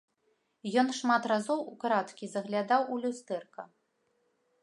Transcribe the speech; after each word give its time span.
Ён 0.81 0.87
шмат 0.99 1.27
разоў 1.31 1.59
украдкі 1.73 2.25
заглядаў 2.33 2.81
у 2.95 2.99
люстэрка. 3.05 3.61